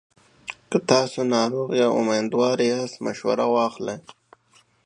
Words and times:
که 0.69 0.77
تاسو 0.89 1.21
ناروغ 1.35 1.69
یا 1.81 1.87
میندوار 2.07 2.57
یاست، 2.69 2.95
مشوره 3.05 3.45
واخلئ. 3.53 3.97